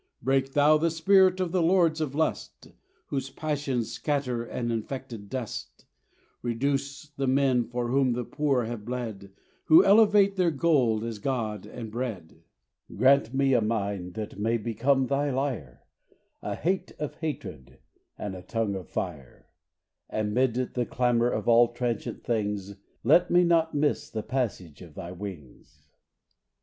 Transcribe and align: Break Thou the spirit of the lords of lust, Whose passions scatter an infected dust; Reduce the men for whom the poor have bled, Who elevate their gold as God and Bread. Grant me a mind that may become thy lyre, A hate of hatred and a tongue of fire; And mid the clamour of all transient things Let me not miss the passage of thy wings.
Break 0.23 0.53
Thou 0.53 0.79
the 0.79 0.89
spirit 0.89 1.39
of 1.39 1.51
the 1.51 1.61
lords 1.61 2.01
of 2.01 2.15
lust, 2.15 2.69
Whose 3.09 3.29
passions 3.29 3.91
scatter 3.91 4.43
an 4.43 4.71
infected 4.71 5.29
dust; 5.29 5.85
Reduce 6.41 7.09
the 7.09 7.27
men 7.27 7.65
for 7.67 7.89
whom 7.89 8.13
the 8.13 8.23
poor 8.25 8.63
have 8.63 8.83
bled, 8.83 9.31
Who 9.65 9.85
elevate 9.85 10.37
their 10.37 10.49
gold 10.49 11.03
as 11.03 11.19
God 11.19 11.67
and 11.67 11.91
Bread. 11.91 12.41
Grant 12.95 13.31
me 13.35 13.53
a 13.53 13.61
mind 13.61 14.15
that 14.15 14.39
may 14.39 14.57
become 14.57 15.05
thy 15.05 15.29
lyre, 15.29 15.83
A 16.41 16.55
hate 16.55 16.93
of 16.97 17.13
hatred 17.19 17.77
and 18.17 18.33
a 18.35 18.41
tongue 18.41 18.73
of 18.73 18.89
fire; 18.89 19.49
And 20.09 20.33
mid 20.33 20.55
the 20.73 20.87
clamour 20.87 21.29
of 21.29 21.47
all 21.47 21.73
transient 21.73 22.23
things 22.23 22.75
Let 23.03 23.29
me 23.29 23.43
not 23.43 23.75
miss 23.75 24.09
the 24.09 24.23
passage 24.23 24.81
of 24.81 24.95
thy 24.95 25.11
wings. 25.11 25.85